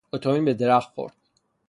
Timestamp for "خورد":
0.93-1.13